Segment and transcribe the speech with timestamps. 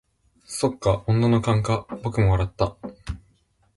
[0.47, 2.75] 「そっか、女の勘か」僕も笑った。